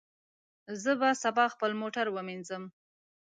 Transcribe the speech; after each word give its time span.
زه 0.83 0.91
به 0.99 1.09
سبا 1.23 1.45
خپل 1.53 1.71
موټر 1.81 2.05
ومینځم. 2.11 2.63